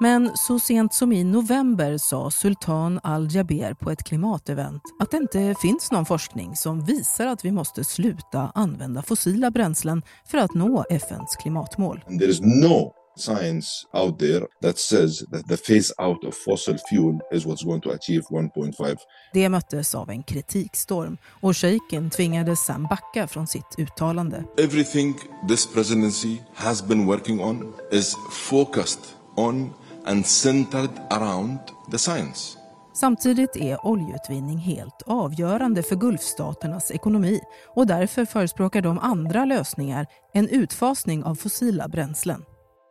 Men 0.00 0.36
så 0.36 0.58
sent 0.58 0.94
som 0.94 1.12
i 1.12 1.24
november 1.24 1.98
sa 1.98 2.30
Sultan 2.30 3.00
Al-Jaber 3.02 3.74
på 3.74 3.90
ett 3.90 4.04
klimatevent 4.04 4.82
att 4.98 5.10
det 5.10 5.16
inte 5.16 5.54
finns 5.62 5.92
någon 5.92 6.06
forskning 6.06 6.56
som 6.56 6.84
visar 6.84 7.26
att 7.26 7.44
vi 7.44 7.52
måste 7.52 7.84
sluta 7.84 8.52
använda 8.54 9.02
fossila 9.02 9.50
bränslen 9.50 10.02
för 10.26 10.38
att 10.38 10.54
nå 10.54 10.84
FNs 10.90 11.36
klimatmål. 11.36 12.00
There 12.18 12.30
is 12.30 12.40
no 12.40 12.92
science 13.16 13.68
out 13.92 14.18
there 14.18 14.46
that 14.62 14.78
says 14.78 15.18
that 15.32 15.48
the 15.48 15.56
phase 15.56 15.94
out 15.98 16.24
of 16.24 16.34
fossil 16.34 16.76
fuel 16.90 17.20
is 17.32 17.46
what's 17.46 17.64
going 17.64 17.80
to 17.80 17.90
achieve 17.90 18.22
1.5. 18.30 18.96
Det 19.32 19.48
möttes 19.48 19.94
av 19.94 20.10
en 20.10 20.22
kritikstorm 20.22 21.16
och 21.42 21.56
shejken 21.56 22.10
tvingades 22.10 22.60
sen 22.60 22.86
backa 22.86 23.26
från 23.28 23.46
sitt 23.46 23.74
uttalande. 23.78 24.44
Everything 24.58 25.14
this 25.48 25.66
presidency 25.66 26.36
has 26.54 26.86
been 26.86 27.06
working 27.06 27.40
on 27.40 27.74
is 27.92 28.16
focused 28.30 29.00
on 29.36 29.70
and 30.08 30.26
centered 30.26 30.90
around 31.10 31.58
the 31.90 31.98
science. 31.98 32.58
Samtidigt 32.94 33.56
är 33.56 33.86
oljeutvinning 33.86 34.58
helt 34.58 35.02
avgörande 35.06 35.82
för 35.82 35.96
Gulfstaternas 35.96 36.90
ekonomi 36.90 37.40
och 37.66 37.86
därför 37.86 38.24
förespråkar 38.24 38.82
de 38.82 38.98
andra 38.98 39.44
lösningar, 39.44 40.06
en 40.32 40.48
utfasning 40.48 41.24
av 41.24 41.34
fossila 41.34 41.88
bränslen. 41.88 42.44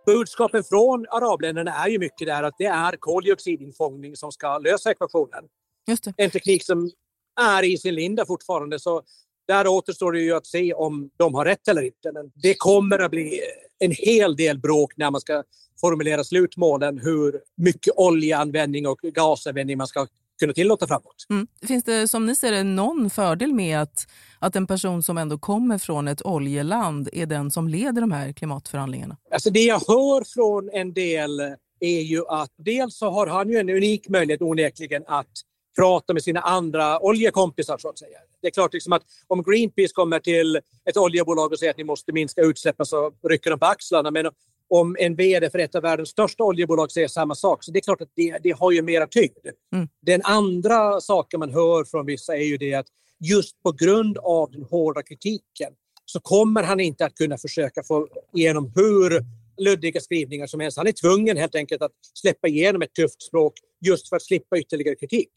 budskapen 0.08 0.64
från 0.64 1.06
arabländerna 1.10 1.72
är 1.74 1.90
ju 1.90 2.00
mycket 2.00 2.28
där 2.28 2.44
att 2.44 2.56
det 2.58 2.66
är 2.66 2.98
koldioxidinfångning 3.00 4.16
som 4.16 4.32
ska 4.32 4.58
lösa 4.58 4.92
ekvationen. 4.92 5.44
Just 5.88 6.04
det. 6.04 6.14
En 6.18 6.30
teknik 6.30 6.66
som 6.66 6.92
är 7.42 7.64
i 7.64 7.78
sin 7.78 7.96
linda 7.96 8.26
fortfarande. 8.26 8.80
Så 8.80 9.02
där 9.48 9.68
återstår 9.68 10.12
det 10.12 10.20
ju 10.20 10.34
att 10.34 10.48
se 10.48 10.74
om 10.74 11.10
de 11.18 11.36
har 11.36 11.46
rätt 11.46 11.68
eller 11.68 11.82
inte. 11.82 12.12
Men 12.14 12.32
det 12.36 12.56
kommer 12.58 13.00
att 13.00 13.12
bli 13.12 13.42
en 13.80 13.92
hel 13.92 14.36
del 14.36 14.60
bråk 14.60 14.94
när 14.96 15.12
man 15.12 15.22
ska 15.22 15.44
formulera 15.82 16.24
slutmålen 16.24 16.98
hur 16.98 17.40
mycket 17.58 17.94
oljeanvändning 17.98 18.88
och 18.88 19.00
gasanvändning 19.02 19.78
man 19.78 19.88
ska 19.88 20.08
kunna 20.40 20.54
tillåta 20.54 20.88
framåt. 20.88 21.26
Mm. 21.30 21.48
Finns 21.68 21.84
det 21.84 22.08
som 22.08 22.26
ni 22.26 22.36
ser 22.36 22.52
det 22.52 22.64
någon 22.64 23.10
fördel 23.10 23.54
med 23.54 23.82
att, 23.82 24.08
att 24.40 24.56
en 24.56 24.68
person 24.68 25.04
som 25.04 25.18
ändå 25.18 25.38
kommer 25.38 25.78
från 25.78 26.08
ett 26.08 26.26
oljeland 26.26 27.10
är 27.14 27.26
den 27.26 27.52
som 27.52 27.68
leder 27.68 28.02
de 28.02 28.12
här 28.12 28.34
klimatförhandlingarna? 28.34 29.18
Alltså 29.32 29.50
det 29.50 29.64
jag 29.64 29.80
hör 29.88 30.24
från 30.34 30.70
en 30.74 30.94
del 30.94 31.40
är 31.80 32.02
ju 32.02 32.28
att 32.28 32.52
dels 32.58 32.98
så 32.98 33.10
har 33.10 33.28
han 33.28 33.50
ju 33.50 33.58
en 33.58 33.70
unik 33.70 34.10
möjlighet 34.10 34.42
onekligen 34.42 35.04
att 35.08 35.32
prata 35.80 36.14
med 36.14 36.24
sina 36.24 36.40
andra 36.40 37.00
oljekompisar 37.00 37.78
så 37.78 37.90
att 37.90 38.00
säga. 38.00 38.18
Det 38.48 38.50
är 38.50 38.54
klart 38.54 38.74
liksom 38.74 38.94
att 38.94 39.04
om 39.27 39.44
Greenpeace 39.44 39.94
kommer 39.94 40.20
till 40.20 40.56
ett 40.89 40.98
oljebolag 40.98 41.51
och 41.51 41.60
säger 41.60 41.72
att 41.72 41.77
ni 41.77 41.84
måste 41.84 42.12
minska 42.12 42.42
utsläppen 42.42 42.86
så 42.86 43.12
rycker 43.30 43.50
de 43.50 43.60
på 43.60 43.66
axlarna. 43.66 44.12
Men 44.12 44.25
om 44.70 44.96
en 45.00 45.16
VD 45.16 45.50
för 45.50 45.60
ett 45.60 45.75
av 45.75 45.82
världens 45.82 46.10
största 46.10 46.44
oljebolag 46.44 46.92
säger 46.92 47.08
samma 47.08 47.36
sak 47.36 47.63
så 47.63 47.72
det 47.72 47.80
är 47.80 47.82
klart 47.82 48.01
att 48.01 48.12
det, 48.16 48.38
det 48.44 48.51
har 48.51 48.72
ju 48.72 48.82
mera 48.82 49.08
tyngd. 49.08 49.48
Mm. 49.74 49.88
Den 50.01 50.22
andra 50.24 51.01
saken 51.01 51.39
man 51.39 51.54
hör 51.54 51.84
från 51.84 52.06
vissa 52.06 52.38
är 52.38 52.44
ju 52.44 52.58
det 52.58 52.74
att 52.74 52.88
just 53.20 53.63
på 53.63 53.72
grund 53.72 54.18
av 54.18 54.51
den 54.51 54.63
hårda 54.63 55.04
kritiken 55.04 55.74
så 56.06 56.20
kommer 56.20 56.63
han 56.63 56.80
inte 56.80 57.06
att 57.06 57.16
kunna 57.16 57.38
försöka 57.38 57.84
få 57.84 58.08
igenom 58.34 58.72
hur 58.75 59.25
luddiga 59.58 60.01
skrivningar 60.01 60.48
som 60.48 60.60
helst. 60.60 60.77
Han 60.77 60.88
är 60.88 60.92
tvungen 60.92 61.38
helt 61.38 61.56
enkelt 61.56 61.82
att 61.82 61.92
släppa 62.13 62.48
igenom 62.48 62.82
ett 62.82 62.94
tufft 62.94 63.22
språk 63.22 63.54
just 63.86 64.10
för 64.10 64.16
att 64.16 64.24
slippa 64.24 64.58
ytterligare 64.58 64.96
kritik. 64.96 65.32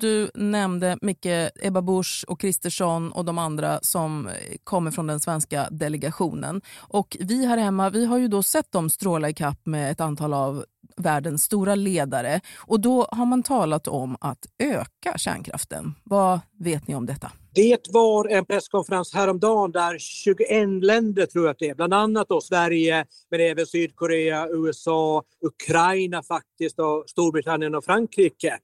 Du 0.00 0.30
nämnde 0.34 0.98
mycket 1.02 1.52
Ebba 1.62 1.82
Busch 1.82 2.24
och 2.28 2.40
Kristersson 2.40 3.12
och 3.12 3.24
de 3.24 3.38
andra 3.38 3.78
som 3.82 4.30
kommer 4.64 4.90
från 4.90 5.06
den 5.06 5.20
svenska 5.20 5.68
delegationen. 5.70 6.60
Och 6.78 7.16
vi 7.20 7.46
här 7.46 7.58
hemma 7.58 7.90
vi 7.90 8.04
har 8.04 8.18
ju 8.18 8.28
då 8.28 8.42
sett 8.42 8.72
dem 8.72 8.90
stråla 8.90 9.28
i 9.28 9.34
kapp 9.34 9.66
med 9.66 9.90
ett 9.90 10.00
antal 10.00 10.34
av 10.34 10.64
världens 10.96 11.42
stora 11.42 11.74
ledare. 11.74 12.40
Och 12.56 12.80
då 12.80 13.06
har 13.10 13.26
man 13.26 13.42
talat 13.42 13.88
om 13.88 14.16
att 14.20 14.46
öka 14.58 15.18
kärnkraften. 15.18 15.94
Vad 16.04 16.40
vet 16.58 16.88
ni 16.88 16.94
om 16.94 17.06
detta? 17.06 17.32
Det 17.54 17.88
var 17.88 18.28
en 18.28 18.44
presskonferens 18.44 19.14
häromdagen 19.14 19.72
där 19.72 19.98
21 19.98 20.84
länder, 20.84 21.26
tror 21.26 21.44
jag 21.44 21.52
att 21.52 21.58
det 21.58 21.68
är, 21.68 21.74
bland 21.74 21.94
annat 21.94 22.28
då 22.28 22.40
Sverige, 22.40 23.04
men 23.30 23.40
även 23.40 23.66
Sydkorea, 23.66 24.48
USA, 24.48 25.22
Ukraina 25.40 26.22
faktiskt, 26.22 26.78
och 26.78 27.04
Storbritannien 27.06 27.74
och 27.74 27.84
Frankrike 27.84 28.58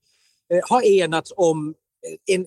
Eh, 0.52 0.60
har 0.62 0.82
enats 0.82 1.32
om 1.36 1.68
eh, 1.68 2.34
en 2.34 2.46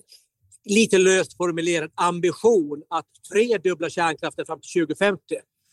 lite 0.64 0.98
löst 0.98 1.36
formulerad 1.36 1.90
ambition 1.94 2.82
att 2.90 3.06
tredubbla 3.32 3.90
kärnkraften 3.90 4.46
fram 4.46 4.60
till 4.60 4.82
2050. 4.82 5.20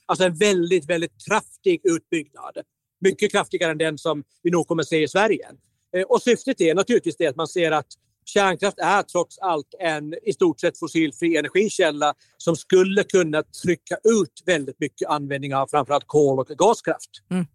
Alltså 0.05 0.25
en 0.25 0.35
väldigt, 0.35 0.89
väldigt 0.89 1.27
kraftig 1.27 1.81
utbyggnad. 1.83 2.57
Mycket 3.01 3.31
kraftigare 3.31 3.71
än 3.71 3.77
den 3.77 3.97
som 3.97 4.23
vi 4.43 4.51
nog 4.51 4.67
kommer 4.67 4.83
se 4.83 5.03
i 5.03 5.07
Sverige. 5.07 5.47
Eh, 5.95 6.03
och 6.03 6.21
syftet 6.21 6.61
är 6.61 6.75
naturligtvis 6.75 7.17
det 7.17 7.27
att 7.27 7.35
man 7.35 7.47
ser 7.47 7.71
att 7.71 7.87
kärnkraft 8.25 8.79
är 8.79 9.03
trots 9.03 9.37
allt 9.39 9.75
en 9.79 10.13
i 10.23 10.33
stort 10.33 10.59
sett 10.59 10.79
fossilfri 10.79 11.37
energikälla 11.37 12.13
som 12.37 12.55
skulle 12.55 13.03
kunna 13.03 13.43
trycka 13.43 13.95
ut 14.03 14.43
väldigt 14.45 14.79
mycket 14.79 15.09
användning 15.09 15.55
av 15.55 15.67
framförallt 15.67 16.07
kol 16.07 16.39
och 16.39 16.47
gaskraft. 16.47 17.09
Mm. 17.31 17.45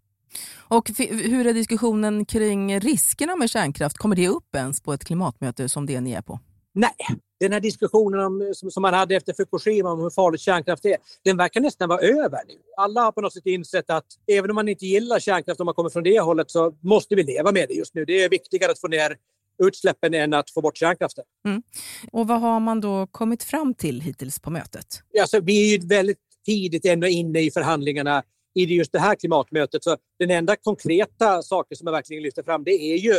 Och 0.57 0.89
hur 1.09 1.47
är 1.47 1.53
diskussionen 1.53 2.25
kring 2.25 2.79
riskerna 2.79 3.35
med 3.35 3.49
kärnkraft? 3.49 3.97
Kommer 3.97 4.15
det 4.15 4.27
upp 4.27 4.55
ens 4.55 4.81
på 4.81 4.93
ett 4.93 5.05
klimatmöte 5.05 5.69
som 5.69 5.85
det 5.85 6.01
ni 6.01 6.11
är 6.11 6.21
på? 6.21 6.39
Nej, 6.73 6.95
den 7.39 7.51
här 7.51 7.59
diskussionen 7.59 8.19
om, 8.19 8.51
som, 8.55 8.71
som 8.71 8.81
man 8.81 8.93
hade 8.93 9.15
efter 9.15 9.33
Fukushima 9.33 9.91
om 9.91 9.99
hur 9.99 10.09
farligt 10.09 10.41
kärnkraft 10.41 10.85
är, 10.85 10.97
den 11.23 11.37
verkar 11.37 11.61
nästan 11.61 11.89
vara 11.89 11.99
över 11.99 12.39
nu. 12.47 12.53
Alla 12.77 13.01
har 13.01 13.11
på 13.11 13.21
något 13.21 13.33
sätt 13.33 13.45
insett 13.45 13.89
att 13.89 14.05
även 14.27 14.49
om 14.49 14.55
man 14.55 14.67
inte 14.69 14.85
gillar 14.85 15.19
kärnkraft 15.19 15.59
om 15.59 15.65
man 15.65 15.75
kommer 15.75 15.89
från 15.89 16.03
det 16.03 16.19
hållet 16.19 16.51
så 16.51 16.73
måste 16.81 17.15
vi 17.15 17.23
leva 17.23 17.51
med 17.51 17.67
det 17.67 17.73
just 17.73 17.95
nu. 17.95 18.05
Det 18.05 18.23
är 18.23 18.29
viktigare 18.29 18.71
att 18.71 18.79
få 18.79 18.87
ner 18.87 19.17
utsläppen 19.63 20.13
än 20.13 20.33
att 20.33 20.49
få 20.49 20.61
bort 20.61 20.77
kärnkraften. 20.77 21.23
Mm. 21.45 21.63
Och 22.11 22.27
vad 22.27 22.41
har 22.41 22.59
man 22.59 22.81
då 22.81 23.07
kommit 23.07 23.43
fram 23.43 23.73
till 23.73 24.01
hittills 24.01 24.39
på 24.39 24.49
mötet? 24.49 25.03
Alltså, 25.21 25.39
vi 25.39 25.75
är 25.75 25.87
väldigt 25.87 26.17
tidigt 26.45 26.85
ändå 26.85 27.07
inne 27.07 27.39
i 27.39 27.51
förhandlingarna 27.51 28.23
i 28.59 28.75
just 28.75 28.91
det 28.91 28.99
här 28.99 29.15
klimatmötet. 29.15 29.83
Så 29.83 29.97
den 30.19 30.31
enda 30.31 30.55
konkreta 30.55 31.41
saken 31.41 31.77
som 31.77 31.87
jag 31.87 31.91
verkligen 31.91 32.23
lyfter 32.23 32.43
fram 32.43 32.63
det 32.63 32.71
är 32.71 32.97
ju 32.97 33.13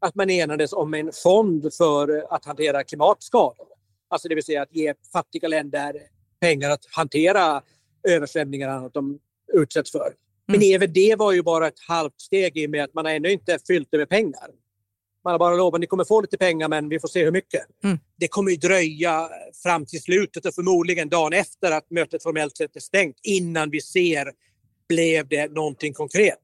att 0.00 0.14
man 0.14 0.30
enades 0.30 0.72
om 0.72 0.94
en 0.94 1.10
fond 1.22 1.74
för 1.74 2.26
att 2.30 2.44
hantera 2.44 2.84
klimatskador. 2.84 3.66
Alltså 4.08 4.28
det 4.28 4.34
vill 4.34 4.44
säga 4.44 4.62
att 4.62 4.74
ge 4.74 4.94
fattiga 5.12 5.48
länder 5.48 5.92
pengar 6.40 6.70
att 6.70 6.84
hantera 6.90 7.62
översvämningar 8.08 8.68
och 8.68 8.74
annat 8.74 8.94
de 8.94 9.18
utsätts 9.52 9.92
för. 9.92 10.14
Men 10.46 10.56
mm. 10.56 10.74
även 10.74 10.92
det 10.92 11.16
var 11.18 11.32
ju 11.32 11.42
bara 11.42 11.66
ett 11.66 11.80
halvt 11.88 12.20
steg 12.20 12.58
i 12.58 12.66
och 12.66 12.70
med 12.70 12.84
att 12.84 12.94
man 12.94 13.06
ännu 13.06 13.32
inte 13.32 13.58
fyllt 13.66 13.88
det 13.90 13.98
med 13.98 14.08
pengar. 14.08 14.50
Man 15.24 15.30
har 15.30 15.38
bara 15.38 15.56
lovat 15.56 15.74
att 15.74 15.80
ni 15.80 15.86
kommer 15.86 16.04
få 16.04 16.20
lite 16.20 16.36
pengar 16.36 16.68
men 16.68 16.88
vi 16.88 17.00
får 17.00 17.08
se 17.08 17.24
hur 17.24 17.32
mycket. 17.32 17.62
Mm. 17.84 17.98
Det 18.16 18.28
kommer 18.28 18.50
ju 18.50 18.56
dröja 18.56 19.28
fram 19.62 19.86
till 19.86 20.02
slutet 20.02 20.46
och 20.46 20.54
förmodligen 20.54 21.08
dagen 21.08 21.32
efter 21.32 21.72
att 21.72 21.90
mötet 21.90 22.22
formellt 22.22 22.56
sett 22.56 22.76
är 22.76 22.80
stängt 22.80 23.16
innan 23.22 23.70
vi 23.70 23.80
ser 23.80 24.32
blev 24.88 25.28
det 25.28 25.52
någonting 25.52 25.94
konkret. 25.94 26.38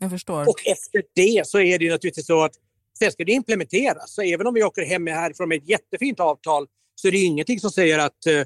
Jag 0.00 0.10
förstår. 0.10 0.48
Och 0.48 0.66
efter 0.66 1.02
det 1.14 1.46
så 1.46 1.60
är 1.60 1.78
det 1.78 1.84
ju 1.84 1.90
naturligtvis 1.90 2.26
så 2.26 2.44
att 2.44 2.54
sen 2.98 3.12
ska 3.12 3.24
det 3.24 3.32
implementeras. 3.32 4.14
Så 4.14 4.22
även 4.22 4.46
om 4.46 4.54
vi 4.54 4.64
åker 4.64 4.82
hem 4.82 5.06
härifrån 5.06 5.48
med 5.48 5.58
ett 5.58 5.68
jättefint 5.68 6.20
avtal 6.20 6.66
så 6.94 7.08
är 7.08 7.12
det 7.12 7.18
ingenting 7.18 7.60
som 7.60 7.70
säger 7.70 7.98
att 7.98 8.26
eh, 8.26 8.42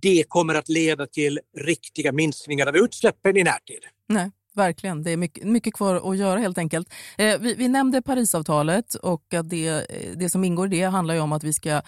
det 0.00 0.24
kommer 0.28 0.54
att 0.54 0.68
leda 0.68 1.06
till 1.06 1.40
riktiga 1.56 2.12
minskningar 2.12 2.66
av 2.66 2.76
utsläppen 2.76 3.36
i 3.36 3.44
närtid. 3.44 3.80
Nej, 4.08 4.30
verkligen. 4.54 5.02
Det 5.02 5.10
är 5.10 5.16
mycket, 5.16 5.44
mycket 5.44 5.74
kvar 5.74 6.10
att 6.10 6.18
göra 6.18 6.38
helt 6.38 6.58
enkelt. 6.58 6.92
Eh, 7.18 7.38
vi, 7.38 7.54
vi, 7.54 7.68
nämnde 7.68 8.02
Parisavtalet 8.02 8.94
och 8.94 9.34
att 9.34 9.50
det, 9.50 9.68
eh, 9.68 10.16
det 10.16 10.30
som 10.30 10.44
ingår 10.44 10.66
i 10.66 10.70
det 10.70 10.82
handlar 10.82 11.14
ju 11.14 11.20
om 11.20 11.32
att 11.32 11.44
vi 11.44 11.52
ska 11.52 11.82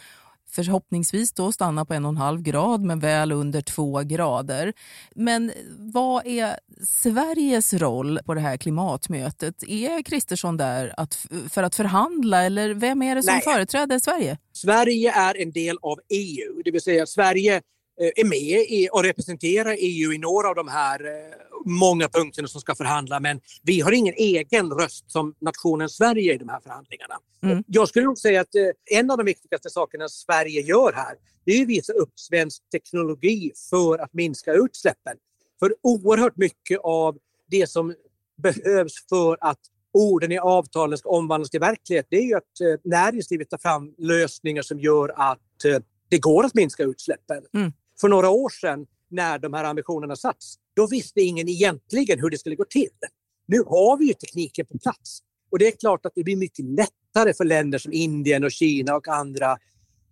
förhoppningsvis 0.50 1.32
då 1.32 1.52
stanna 1.52 1.84
på 1.84 1.94
en 1.94 2.04
och 2.04 2.08
en 2.08 2.16
halv 2.16 2.42
grad 2.42 2.80
men 2.80 3.00
väl 3.00 3.32
under 3.32 3.60
två 3.60 4.02
grader. 4.02 4.72
Men 5.14 5.52
vad 5.78 6.26
är 6.26 6.58
Sveriges 6.86 7.74
roll 7.74 8.18
på 8.24 8.34
det 8.34 8.40
här 8.40 8.56
klimatmötet? 8.56 9.62
Är 9.68 10.02
Kristersson 10.02 10.56
där 10.56 10.94
att, 10.96 11.26
för 11.50 11.62
att 11.62 11.74
förhandla 11.74 12.42
eller 12.42 12.74
vem 12.74 13.02
är 13.02 13.14
det 13.14 13.22
som 13.22 13.34
Nej. 13.34 13.42
företräder 13.42 13.98
Sverige? 13.98 14.38
Sverige 14.52 15.12
är 15.12 15.42
en 15.42 15.52
del 15.52 15.76
av 15.82 15.98
EU, 16.08 16.62
det 16.64 16.70
vill 16.70 16.82
säga 16.82 17.06
Sverige 17.06 17.62
är 17.98 18.24
med 18.24 18.88
och 18.92 19.02
representerar 19.02 19.76
EU 19.78 20.12
i 20.12 20.18
några 20.18 20.48
av 20.48 20.54
de 20.54 20.68
här 20.68 21.06
eh, 21.06 21.34
många 21.64 22.08
punkterna 22.08 22.48
som 22.48 22.60
ska 22.60 22.74
förhandla 22.74 23.20
men 23.20 23.40
vi 23.62 23.80
har 23.80 23.92
ingen 23.92 24.14
egen 24.14 24.70
röst 24.70 25.10
som 25.10 25.34
nationen 25.40 25.88
Sverige 25.88 26.34
i 26.34 26.38
de 26.38 26.48
här 26.48 26.60
förhandlingarna. 26.60 27.14
Mm. 27.42 27.64
Jag 27.66 27.88
skulle 27.88 28.04
nog 28.04 28.18
säga 28.18 28.40
att 28.40 28.54
eh, 28.54 28.98
en 28.98 29.10
av 29.10 29.16
de 29.16 29.24
viktigaste 29.24 29.70
sakerna 29.70 30.08
Sverige 30.08 30.60
gör 30.60 30.92
här 30.92 31.16
det 31.44 31.52
är 31.52 31.62
att 31.62 31.68
visa 31.68 31.92
upp 31.92 32.12
svensk 32.14 32.62
teknologi 32.72 33.52
för 33.70 33.98
att 33.98 34.14
minska 34.14 34.52
utsläppen. 34.52 35.16
För 35.58 35.74
oerhört 35.82 36.36
mycket 36.36 36.80
av 36.82 37.18
det 37.50 37.66
som 37.66 37.94
behövs 38.42 39.08
för 39.08 39.38
att 39.40 39.60
orden 39.92 40.32
i 40.32 40.38
avtalen 40.38 40.98
ska 40.98 41.08
omvandlas 41.08 41.50
till 41.50 41.60
verklighet 41.60 42.06
det 42.10 42.16
är 42.16 42.22
ju 42.22 42.34
att 42.34 42.82
näringslivet 42.84 43.50
tar 43.50 43.58
fram 43.58 43.94
lösningar 43.98 44.62
som 44.62 44.80
gör 44.80 45.12
att 45.16 45.40
det 46.08 46.18
går 46.18 46.44
att 46.44 46.54
minska 46.54 46.82
utsläppen. 46.82 47.42
Mm 47.54 47.72
för 48.00 48.08
några 48.08 48.30
år 48.30 48.48
sedan 48.48 48.86
när 49.10 49.38
de 49.38 49.54
här 49.54 49.64
ambitionerna 49.64 50.16
satts, 50.16 50.54
då 50.76 50.86
visste 50.86 51.20
ingen 51.20 51.48
egentligen 51.48 52.20
hur 52.20 52.30
det 52.30 52.38
skulle 52.38 52.56
gå 52.56 52.64
till. 52.64 52.88
Nu 53.46 53.58
har 53.58 53.98
vi 53.98 54.06
ju 54.06 54.14
tekniken 54.14 54.66
på 54.66 54.78
plats 54.78 55.18
och 55.50 55.58
det 55.58 55.66
är 55.66 55.72
klart 55.72 56.06
att 56.06 56.12
det 56.14 56.24
blir 56.24 56.36
mycket 56.36 56.64
lättare 56.64 57.34
för 57.34 57.44
länder 57.44 57.78
som 57.78 57.92
Indien 57.92 58.44
och 58.44 58.52
Kina 58.52 58.96
och 58.96 59.08
andra 59.08 59.56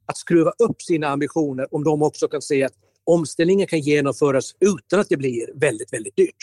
att 0.07 0.17
skruva 0.17 0.53
upp 0.59 0.83
sina 0.83 1.09
ambitioner 1.09 1.75
om 1.75 1.85
de 1.85 2.03
också 2.03 2.29
kan 2.29 2.43
se 2.43 2.65
att 2.65 2.75
omställningen 3.05 3.67
kan 3.67 3.81
genomföras 3.81 4.55
utan 4.61 5.01
att 5.01 5.09
det 5.09 5.17
blir 5.17 5.51
väldigt, 5.55 5.93
väldigt 5.93 6.17
dyrt. 6.17 6.37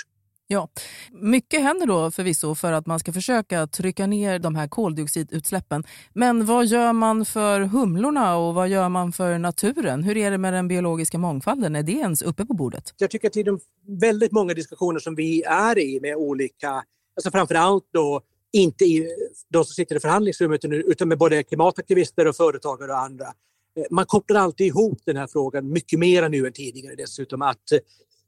Ja, 0.48 0.70
mycket 1.12 1.62
händer 1.62 1.86
då 1.88 2.12
förvisso 2.12 2.56
för 2.56 2.72
att 2.72 2.86
man 2.86 3.00
ska 3.00 3.14
försöka 3.14 3.68
trycka 3.68 4.08
ner 4.08 4.40
de 4.40 4.56
här 4.56 4.68
koldioxidutsläppen. 4.68 5.84
Men 6.14 6.46
vad 6.46 6.66
gör 6.66 6.94
man 6.94 7.26
för 7.26 7.62
humlorna 7.62 8.38
och 8.38 8.54
vad 8.54 8.70
gör 8.70 8.90
man 8.90 9.12
för 9.12 9.38
naturen? 9.38 10.04
Hur 10.04 10.18
är 10.18 10.32
det 10.32 10.38
med 10.38 10.54
den 10.54 10.68
biologiska 10.68 11.18
mångfalden? 11.18 11.76
Är 11.76 11.84
det 11.84 11.92
ens 11.92 12.22
uppe 12.22 12.46
på 12.46 12.54
bordet? 12.54 12.94
Jag 12.98 13.10
tycker 13.12 13.28
att 13.28 13.38
i 13.38 13.44
de 13.44 13.60
väldigt 14.02 14.32
många 14.32 14.54
diskussioner 14.54 15.00
som 15.00 15.16
vi 15.16 15.44
är 15.44 15.80
i 15.80 16.00
med 16.02 16.16
olika, 16.16 16.70
alltså 17.16 17.32
framförallt 17.32 17.86
då 17.94 18.22
inte 18.52 18.86
i 18.86 19.08
de 19.50 19.66
som 19.66 19.74
sitter 19.74 19.96
i 19.96 20.00
förhandlingsrummet 20.00 20.66
utan 20.66 21.08
med 21.08 21.18
både 21.18 21.44
klimataktivister 21.44 22.28
och 22.28 22.36
företagare 22.36 22.92
och 22.92 23.00
andra. 23.00 23.26
Man 23.90 24.06
kopplar 24.06 24.42
alltid 24.42 24.68
ihop 24.68 25.00
den 25.06 25.18
här 25.18 25.28
frågan 25.28 25.72
mycket 25.72 26.00
mer 26.00 26.30
nu 26.30 26.48
än 26.48 26.54
tidigare 26.54 26.96
dessutom 26.96 27.42
att 27.42 27.64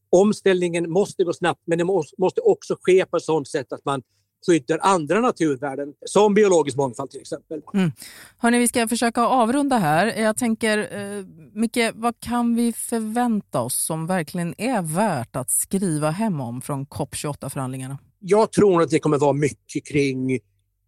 Omställningen 0.10 0.92
måste 0.92 1.24
gå 1.24 1.34
snabbt 1.34 1.62
men 1.66 1.78
det 1.78 1.84
måste 2.18 2.42
också 2.42 2.76
ske 2.82 3.06
på 3.06 3.18
ett 3.18 3.24
sådant 3.24 3.48
sätt 3.48 3.74
att 3.74 3.86
man 3.86 4.02
skyddar 4.48 4.80
andra 4.82 5.22
naturvärden 5.22 5.94
som 6.06 6.34
biologisk 6.34 6.78
mångfald 6.78 7.10
till 7.10 7.22
exempel. 7.22 7.62
Mm. 7.74 7.92
Hörrni, 8.38 8.60
vi 8.60 8.68
ska 8.68 8.88
försöka 8.88 9.22
avrunda 9.22 9.78
här. 9.78 10.22
Jag 10.22 10.38
tänker, 10.38 10.78
eh, 10.78 11.26
Micke, 11.54 11.92
vad 11.94 12.20
kan 12.20 12.56
vi 12.56 12.74
förvänta 12.74 13.62
oss 13.62 13.86
som 13.86 14.08
verkligen 14.08 14.56
är 14.58 14.82
värt 14.82 15.36
att 15.36 15.50
skriva 15.50 16.10
hem 16.10 16.42
om 16.42 16.62
från 16.62 16.86
COP28-förhandlingarna? 16.86 17.98
Jag 18.20 18.52
tror 18.52 18.82
att 18.82 18.90
det 18.90 19.00
kommer 19.00 19.18
vara 19.18 19.34
mycket 19.34 19.86
kring 19.86 20.40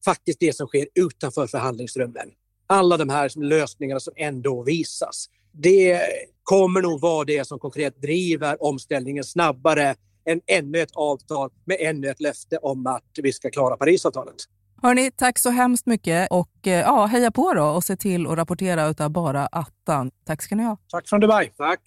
faktiskt 0.05 0.39
det 0.39 0.55
som 0.55 0.67
sker 0.67 0.87
utanför 0.95 1.47
förhandlingsrummen. 1.47 2.29
Alla 2.67 2.97
de 2.97 3.09
här 3.09 3.31
lösningarna 3.39 3.99
som 3.99 4.13
ändå 4.17 4.63
visas. 4.63 5.29
Det 5.59 6.01
kommer 6.43 6.81
nog 6.81 7.01
vara 7.01 7.25
det 7.25 7.47
som 7.47 7.59
konkret 7.59 8.01
driver 8.01 8.63
omställningen 8.63 9.23
snabbare 9.23 9.95
än 10.29 10.41
ännu 10.47 10.79
ett 10.79 10.95
avtal 10.95 11.49
med 11.65 11.77
ännu 11.79 12.07
ett 12.07 12.21
löfte 12.21 12.57
om 12.57 12.87
att 12.87 13.03
vi 13.21 13.33
ska 13.33 13.49
klara 13.49 13.77
Parisavtalet. 13.77 14.35
Hörni, 14.81 15.11
tack 15.11 15.37
så 15.37 15.49
hemskt 15.49 15.85
mycket 15.85 16.31
och 16.31 16.67
eh, 16.67 16.79
ja, 16.79 17.05
heja 17.05 17.31
på 17.31 17.53
då 17.53 17.63
och 17.63 17.83
se 17.83 17.95
till 17.95 18.27
att 18.27 18.37
rapportera 18.37 18.87
utav 18.87 19.09
bara 19.09 19.45
attan. 19.45 20.11
Tack 20.25 20.41
ska 20.41 20.55
ni 20.55 20.63
ha. 20.63 20.77
Tack 20.91 21.09
från 21.09 21.19
Dubai. 21.19 21.51
Tack. 21.57 21.79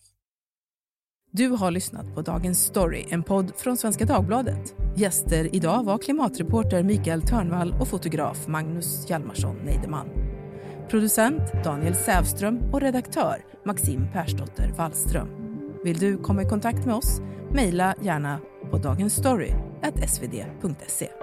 Du 1.33 1.49
har 1.49 1.71
lyssnat 1.71 2.15
på 2.15 2.23
Dagens 2.23 2.65
Story, 2.65 3.05
en 3.11 3.23
podd 3.23 3.53
från 3.57 3.77
Svenska 3.77 4.05
Dagbladet. 4.05 4.75
Gäster 4.97 5.55
idag 5.55 5.85
var 5.85 5.99
klimatreporter 5.99 6.83
Mikael 6.83 7.23
Törnvall 7.23 7.75
och 7.81 7.89
fotograf 7.89 8.47
Magnus 8.47 9.11
Hjalmarsson 9.11 9.57
Neideman. 9.57 10.30
Producent 10.91 11.43
Daniel 11.65 11.95
Sävström 11.95 12.59
och 12.73 12.81
redaktör 12.81 13.45
Maxim 13.65 14.09
Persdotter 14.13 14.75
Wallström. 14.77 15.29
Vill 15.85 15.99
du 15.99 16.17
komma 16.17 16.43
i 16.43 16.49
kontakt 16.49 16.87
med 16.87 16.95
oss? 16.95 17.21
Mejla 17.51 17.95
gärna 18.03 18.41
på 18.71 18.79
dagensstory.svd.se. 18.79 21.20